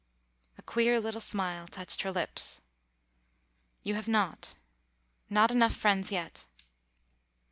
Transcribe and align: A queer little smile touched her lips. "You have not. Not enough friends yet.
A 0.57 0.63
queer 0.63 0.99
little 0.99 1.21
smile 1.21 1.67
touched 1.67 2.01
her 2.01 2.11
lips. 2.11 2.59
"You 3.83 3.93
have 3.93 4.07
not. 4.07 4.55
Not 5.29 5.51
enough 5.51 5.75
friends 5.75 6.11
yet. 6.11 6.47